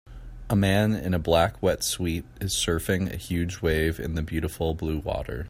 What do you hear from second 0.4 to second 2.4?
A man in a black wet suite